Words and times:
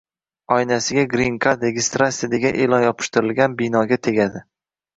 oynasiga 0.53 1.03
«Grin 1.11 1.35
kard» 1.43 1.67
registratsiya» 1.67 2.31
degan 2.33 2.59
e’lon 2.65 2.83
yopishtirilgan 2.89 3.57
binoga 3.63 4.03
tegadi. 4.11 4.47